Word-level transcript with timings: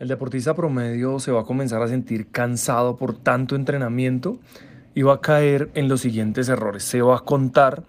El 0.00 0.08
deportista 0.08 0.54
promedio 0.54 1.20
se 1.20 1.30
va 1.30 1.42
a 1.42 1.44
comenzar 1.44 1.80
a 1.80 1.86
sentir 1.86 2.26
cansado 2.26 2.96
por 2.96 3.16
tanto 3.16 3.54
entrenamiento 3.54 4.38
y 4.92 5.02
va 5.02 5.14
a 5.14 5.20
caer 5.20 5.70
en 5.74 5.88
los 5.88 6.00
siguientes 6.00 6.48
errores. 6.48 6.82
Se 6.82 7.00
va 7.00 7.18
a 7.18 7.20
contar 7.20 7.84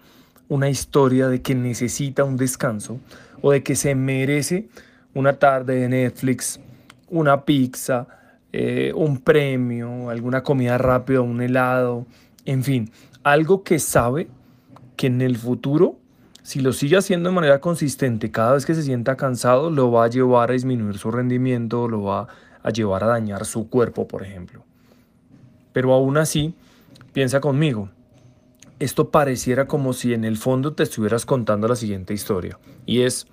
una 0.48 0.70
historia 0.70 1.26
de 1.26 1.42
que 1.42 1.56
necesita 1.56 2.22
un 2.22 2.36
descanso 2.36 3.00
o 3.42 3.50
de 3.50 3.64
que 3.64 3.74
se 3.74 3.96
merece 3.96 4.68
una 5.14 5.32
tarde 5.40 5.80
de 5.80 5.88
Netflix, 5.88 6.60
una 7.10 7.44
pizza, 7.44 8.06
eh, 8.52 8.92
un 8.94 9.18
premio, 9.18 10.08
alguna 10.08 10.44
comida 10.44 10.78
rápida, 10.78 11.22
un 11.22 11.42
helado, 11.42 12.06
en 12.44 12.62
fin, 12.62 12.92
algo 13.24 13.64
que 13.64 13.80
sabe 13.80 14.28
que 14.96 15.08
en 15.08 15.22
el 15.22 15.36
futuro 15.36 15.98
si 16.46 16.60
lo 16.60 16.72
sigue 16.72 16.96
haciendo 16.96 17.28
de 17.28 17.34
manera 17.34 17.60
consistente 17.60 18.30
cada 18.30 18.52
vez 18.52 18.64
que 18.64 18.76
se 18.76 18.84
sienta 18.84 19.16
cansado, 19.16 19.68
lo 19.68 19.90
va 19.90 20.04
a 20.04 20.08
llevar 20.08 20.50
a 20.50 20.52
disminuir 20.52 20.96
su 20.96 21.10
rendimiento, 21.10 21.88
lo 21.88 22.04
va 22.04 22.28
a 22.62 22.70
llevar 22.70 23.02
a 23.02 23.08
dañar 23.08 23.44
su 23.44 23.68
cuerpo, 23.68 24.06
por 24.06 24.22
ejemplo. 24.22 24.64
Pero 25.72 25.92
aún 25.92 26.16
así, 26.18 26.54
piensa 27.12 27.40
conmigo, 27.40 27.90
esto 28.78 29.10
pareciera 29.10 29.66
como 29.66 29.92
si 29.92 30.14
en 30.14 30.24
el 30.24 30.36
fondo 30.36 30.72
te 30.72 30.84
estuvieras 30.84 31.26
contando 31.26 31.66
la 31.66 31.74
siguiente 31.74 32.14
historia. 32.14 32.60
Y 32.86 33.00
es, 33.00 33.26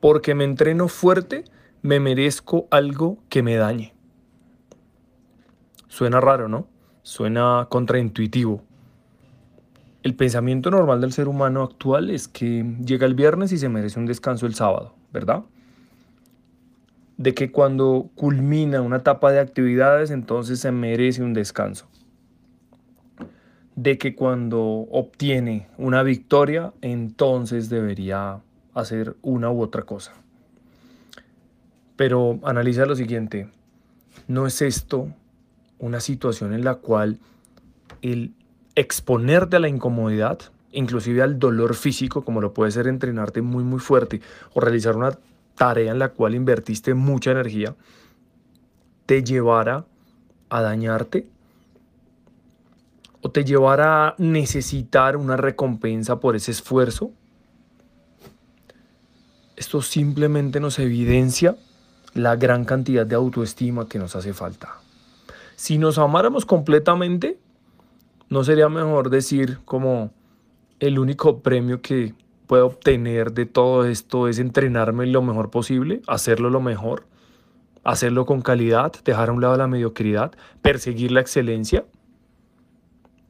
porque 0.00 0.34
me 0.34 0.44
entreno 0.44 0.88
fuerte, 0.88 1.44
me 1.82 2.00
merezco 2.00 2.68
algo 2.70 3.18
que 3.28 3.42
me 3.42 3.56
dañe. 3.56 3.94
Suena 5.88 6.22
raro, 6.22 6.48
¿no? 6.48 6.68
Suena 7.02 7.66
contraintuitivo. 7.68 8.62
El 10.06 10.14
pensamiento 10.14 10.70
normal 10.70 11.00
del 11.00 11.12
ser 11.12 11.26
humano 11.26 11.64
actual 11.64 12.10
es 12.10 12.28
que 12.28 12.64
llega 12.84 13.06
el 13.06 13.16
viernes 13.16 13.50
y 13.50 13.58
se 13.58 13.68
merece 13.68 13.98
un 13.98 14.06
descanso 14.06 14.46
el 14.46 14.54
sábado, 14.54 14.94
¿verdad? 15.12 15.42
De 17.16 17.34
que 17.34 17.50
cuando 17.50 18.08
culmina 18.14 18.82
una 18.82 18.98
etapa 18.98 19.32
de 19.32 19.40
actividades, 19.40 20.12
entonces 20.12 20.60
se 20.60 20.70
merece 20.70 21.24
un 21.24 21.34
descanso. 21.34 21.88
De 23.74 23.98
que 23.98 24.14
cuando 24.14 24.62
obtiene 24.92 25.66
una 25.76 26.04
victoria, 26.04 26.72
entonces 26.82 27.68
debería 27.68 28.38
hacer 28.74 29.16
una 29.22 29.50
u 29.50 29.60
otra 29.60 29.82
cosa. 29.82 30.12
Pero 31.96 32.38
analiza 32.44 32.86
lo 32.86 32.94
siguiente, 32.94 33.48
¿no 34.28 34.46
es 34.46 34.62
esto 34.62 35.08
una 35.80 35.98
situación 35.98 36.52
en 36.52 36.62
la 36.62 36.76
cual 36.76 37.18
el 38.02 38.36
exponerte 38.76 39.56
a 39.56 39.60
la 39.60 39.68
incomodidad, 39.68 40.38
inclusive 40.70 41.22
al 41.22 41.38
dolor 41.38 41.74
físico, 41.74 42.24
como 42.24 42.40
lo 42.40 42.52
puede 42.54 42.70
ser 42.70 42.86
entrenarte 42.86 43.42
muy 43.42 43.64
muy 43.64 43.80
fuerte 43.80 44.20
o 44.54 44.60
realizar 44.60 44.96
una 44.96 45.18
tarea 45.56 45.90
en 45.90 45.98
la 45.98 46.10
cual 46.10 46.34
invertiste 46.34 46.94
mucha 46.94 47.32
energía, 47.32 47.74
te 49.06 49.24
llevara 49.24 49.86
a 50.50 50.60
dañarte 50.60 51.26
o 53.22 53.30
te 53.30 53.44
llevara 53.44 54.08
a 54.08 54.14
necesitar 54.18 55.16
una 55.16 55.36
recompensa 55.36 56.20
por 56.20 56.36
ese 56.36 56.50
esfuerzo. 56.50 57.10
Esto 59.56 59.80
simplemente 59.80 60.60
nos 60.60 60.78
evidencia 60.78 61.56
la 62.12 62.36
gran 62.36 62.64
cantidad 62.66 63.06
de 63.06 63.14
autoestima 63.14 63.88
que 63.88 63.98
nos 63.98 64.14
hace 64.14 64.34
falta. 64.34 64.74
Si 65.56 65.78
nos 65.78 65.96
amáramos 65.96 66.44
completamente, 66.44 67.38
¿No 68.28 68.42
sería 68.42 68.68
mejor 68.68 69.08
decir 69.08 69.60
como 69.64 70.10
el 70.80 70.98
único 70.98 71.42
premio 71.42 71.80
que 71.80 72.12
puedo 72.48 72.66
obtener 72.66 73.32
de 73.32 73.46
todo 73.46 73.84
esto 73.84 74.26
es 74.26 74.40
entrenarme 74.40 75.06
lo 75.06 75.22
mejor 75.22 75.50
posible, 75.50 76.02
hacerlo 76.08 76.50
lo 76.50 76.60
mejor, 76.60 77.06
hacerlo 77.84 78.26
con 78.26 78.42
calidad, 78.42 78.92
dejar 79.04 79.28
a 79.28 79.32
un 79.32 79.40
lado 79.40 79.56
la 79.56 79.68
mediocridad, 79.68 80.32
perseguir 80.60 81.12
la 81.12 81.20
excelencia? 81.20 81.84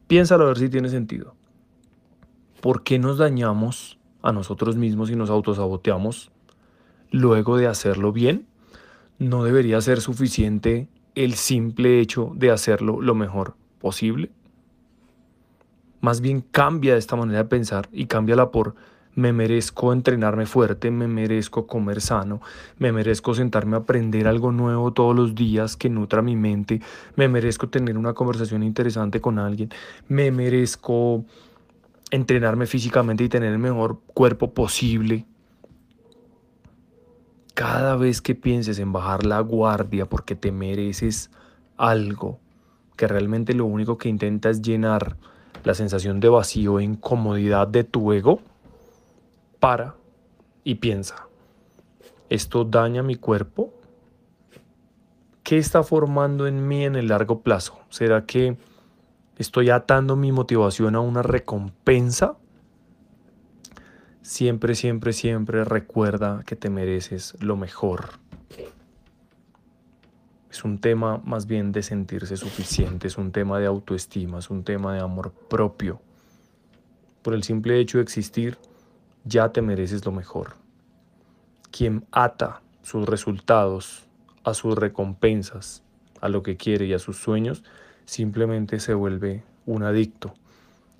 Piénsalo 0.06 0.44
a 0.44 0.48
ver 0.48 0.58
si 0.58 0.70
tiene 0.70 0.88
sentido. 0.88 1.34
¿Por 2.62 2.82
qué 2.82 2.98
nos 2.98 3.18
dañamos 3.18 3.98
a 4.22 4.32
nosotros 4.32 4.76
mismos 4.76 5.10
y 5.10 5.16
nos 5.16 5.28
autosaboteamos 5.28 6.30
luego 7.10 7.58
de 7.58 7.66
hacerlo 7.66 8.12
bien? 8.12 8.46
¿No 9.18 9.44
debería 9.44 9.78
ser 9.82 10.00
suficiente 10.00 10.88
el 11.14 11.34
simple 11.34 12.00
hecho 12.00 12.32
de 12.34 12.50
hacerlo 12.50 13.02
lo 13.02 13.14
mejor 13.14 13.56
posible? 13.78 14.30
Más 16.06 16.20
bien 16.20 16.40
cambia 16.40 16.96
esta 16.96 17.16
manera 17.16 17.38
de 17.40 17.48
pensar 17.48 17.88
y 17.90 18.06
cámbiala 18.06 18.52
por 18.52 18.76
me 19.16 19.32
merezco 19.32 19.92
entrenarme 19.92 20.46
fuerte, 20.46 20.92
me 20.92 21.08
merezco 21.08 21.66
comer 21.66 22.00
sano, 22.00 22.40
me 22.78 22.92
merezco 22.92 23.34
sentarme 23.34 23.74
a 23.74 23.80
aprender 23.80 24.28
algo 24.28 24.52
nuevo 24.52 24.92
todos 24.92 25.16
los 25.16 25.34
días 25.34 25.76
que 25.76 25.90
nutra 25.90 26.22
mi 26.22 26.36
mente, 26.36 26.80
me 27.16 27.26
merezco 27.26 27.68
tener 27.70 27.98
una 27.98 28.12
conversación 28.12 28.62
interesante 28.62 29.20
con 29.20 29.40
alguien, 29.40 29.70
me 30.06 30.30
merezco 30.30 31.24
entrenarme 32.12 32.66
físicamente 32.66 33.24
y 33.24 33.28
tener 33.28 33.52
el 33.52 33.58
mejor 33.58 33.98
cuerpo 34.06 34.54
posible. 34.54 35.26
Cada 37.54 37.96
vez 37.96 38.22
que 38.22 38.36
pienses 38.36 38.78
en 38.78 38.92
bajar 38.92 39.26
la 39.26 39.40
guardia 39.40 40.06
porque 40.06 40.36
te 40.36 40.52
mereces 40.52 41.32
algo, 41.76 42.38
que 42.94 43.08
realmente 43.08 43.54
lo 43.54 43.64
único 43.64 43.98
que 43.98 44.08
intenta 44.08 44.50
es 44.50 44.62
llenar 44.62 45.16
la 45.64 45.74
sensación 45.74 46.20
de 46.20 46.28
vacío 46.28 46.78
e 46.78 46.84
incomodidad 46.84 47.68
de 47.68 47.84
tu 47.84 48.12
ego, 48.12 48.40
para 49.60 49.94
y 50.64 50.76
piensa, 50.76 51.28
¿esto 52.28 52.64
daña 52.64 53.02
mi 53.02 53.16
cuerpo? 53.16 53.72
¿Qué 55.42 55.58
está 55.58 55.82
formando 55.82 56.46
en 56.46 56.66
mí 56.66 56.84
en 56.84 56.96
el 56.96 57.08
largo 57.08 57.42
plazo? 57.42 57.78
¿Será 57.88 58.26
que 58.26 58.56
estoy 59.38 59.70
atando 59.70 60.16
mi 60.16 60.32
motivación 60.32 60.96
a 60.96 61.00
una 61.00 61.22
recompensa? 61.22 62.36
Siempre, 64.22 64.74
siempre, 64.74 65.12
siempre 65.12 65.64
recuerda 65.64 66.42
que 66.44 66.56
te 66.56 66.68
mereces 66.68 67.36
lo 67.40 67.56
mejor. 67.56 68.18
Es 70.56 70.64
un 70.64 70.78
tema 70.78 71.20
más 71.22 71.46
bien 71.46 71.70
de 71.70 71.82
sentirse 71.82 72.34
suficiente, 72.38 73.08
es 73.08 73.18
un 73.18 73.30
tema 73.30 73.58
de 73.58 73.66
autoestima, 73.66 74.38
es 74.38 74.48
un 74.48 74.64
tema 74.64 74.94
de 74.94 75.00
amor 75.00 75.30
propio. 75.30 76.00
Por 77.20 77.34
el 77.34 77.42
simple 77.42 77.78
hecho 77.78 77.98
de 77.98 78.04
existir, 78.04 78.56
ya 79.24 79.52
te 79.52 79.60
mereces 79.60 80.06
lo 80.06 80.12
mejor. 80.12 80.54
Quien 81.70 82.06
ata 82.10 82.62
sus 82.80 83.06
resultados 83.06 84.06
a 84.44 84.54
sus 84.54 84.74
recompensas, 84.76 85.82
a 86.22 86.30
lo 86.30 86.42
que 86.42 86.56
quiere 86.56 86.86
y 86.86 86.94
a 86.94 86.98
sus 86.98 87.18
sueños, 87.18 87.62
simplemente 88.06 88.80
se 88.80 88.94
vuelve 88.94 89.44
un 89.66 89.82
adicto 89.82 90.32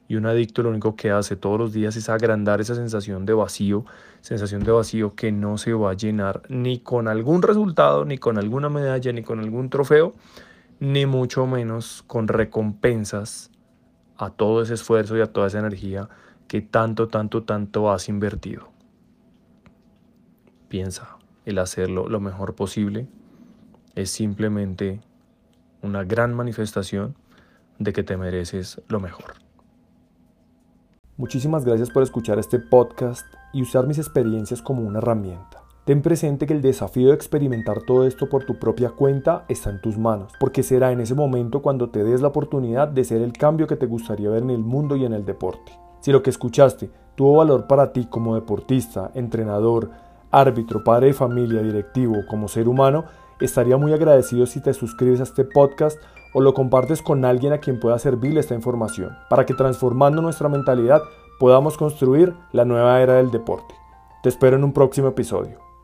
y 0.09 0.17
un 0.17 0.27
adicto 0.27 0.63
lo 0.63 0.71
único 0.71 0.95
que 0.95 1.11
hace 1.11 1.37
todos 1.37 1.59
los 1.59 1.73
días 1.73 1.97
es 1.97 2.09
agrandar 2.09 2.61
esa 2.61 2.75
sensación 2.75 3.27
de 3.27 3.35
vacío, 3.35 3.85
sensación 4.21 4.63
de 4.63 4.73
vacío 4.73 5.15
que 5.15 5.33
no 5.33 5.59
se 5.59 5.73
va 5.73 5.91
a 5.91 5.95
llenar 5.95 6.43
ni 6.49 6.79
con 6.79 7.09
algún 7.09 7.43
resultado, 7.43 8.05
ni 8.05 8.19
con 8.19 8.39
alguna 8.39 8.69
medalla, 8.69 9.13
ni 9.13 9.23
con 9.23 9.41
algún 9.41 9.69
trofeo, 9.69 10.15
ni 10.79 11.07
mucho 11.07 11.47
menos 11.47 12.05
con 12.07 12.29
recompensas 12.29 13.51
a 14.17 14.31
todo 14.31 14.63
ese 14.63 14.75
esfuerzo 14.75 15.17
y 15.17 15.21
a 15.21 15.27
toda 15.27 15.49
esa 15.49 15.59
energía 15.59 16.09
que 16.49 16.63
tanto, 16.63 17.09
tanto, 17.09 17.43
tanto 17.43 17.91
has 17.91 18.09
invertido. 18.09 18.69
Piensa, 20.69 21.17
el 21.45 21.59
hacerlo 21.59 22.09
lo 22.09 22.21
mejor 22.21 22.55
posible 22.55 23.07
es 23.95 24.11
simplemente 24.11 25.01
una 25.83 26.05
gran 26.05 26.35
manifestación 26.35 27.17
de 27.79 27.93
que 27.93 28.03
te 28.03 28.17
mereces 28.17 28.81
lo 28.89 29.01
mejor. 29.01 29.46
Muchísimas 31.19 31.65
gracias 31.65 31.89
por 31.89 32.03
escuchar 32.03 32.39
este 32.39 32.59
podcast 32.59 33.27
y 33.55 33.63
usar 33.63 33.87
mis 33.87 33.97
experiencias 33.97 34.61
como 34.61 34.83
una 34.83 34.99
herramienta. 34.99 35.63
Ten 35.87 36.03
presente 36.03 36.47
que 36.47 36.53
el 36.53 36.61
desafío 36.61 37.09
de 37.09 37.15
experimentar 37.15 37.81
todo 37.81 38.07
esto 38.07 38.29
por 38.29 38.45
tu 38.45 38.59
propia 38.59 38.91
cuenta 38.91 39.47
está 39.49 39.71
en 39.71 39.81
tus 39.81 39.97
manos, 39.97 40.35
porque 40.39 40.63
será 40.63 40.93
en 40.93 41.01
ese 41.01 41.15
momento 41.15 41.63
cuando 41.63 41.89
te 41.89 42.05
des 42.05 42.21
la 42.21 42.29
oportunidad 42.29 42.89
de 42.89 43.03
ser 43.03 43.23
el 43.23 43.33
cambio 43.33 43.67
que 43.67 43.77
te 43.77 43.87
gustaría 43.87 44.29
ver 44.29 44.43
en 44.43 44.51
el 44.51 44.59
mundo 44.59 44.95
y 44.95 45.07
en 45.07 45.15
el 45.15 45.25
deporte. 45.25 45.73
Si 46.01 46.13
lo 46.13 46.23
que 46.23 46.29
escuchaste 46.29 46.91
tuvo 47.15 47.39
valor 47.39 47.67
para 47.67 47.95
ti 47.95 48.05
como 48.11 48.35
deportista, 48.35 49.11
entrenador, 49.15 49.91
árbitro, 50.31 50.85
padre 50.85 51.07
de 51.07 51.13
familia, 51.15 51.63
directivo, 51.63 52.27
como 52.29 52.47
ser 52.47 52.69
humano, 52.69 53.07
estaría 53.41 53.79
muy 53.79 53.95
agradecido 53.95 54.45
si 54.45 54.61
te 54.61 54.75
suscribes 54.75 55.21
a 55.21 55.23
este 55.23 55.47
podcast 55.47 55.99
o 56.33 56.41
lo 56.41 56.55
compartes 56.55 57.03
con 57.03 57.25
alguien 57.25 57.53
a 57.53 57.59
quien 57.59 57.81
pueda 57.81 57.99
servirle 57.99 58.41
esta 58.41 58.55
información, 58.55 59.17
para 59.29 59.47
que 59.47 59.55
transformando 59.55 60.23
nuestra 60.23 60.49
mentalidad 60.49 61.03
podamos 61.39 61.77
construir 61.77 62.35
la 62.53 62.65
nueva 62.65 63.01
era 63.01 63.15
del 63.15 63.31
deporte. 63.31 63.75
Te 64.23 64.29
espero 64.29 64.57
en 64.57 64.65
un 64.65 64.73
próximo 64.73 65.09
episodio. 65.09 65.66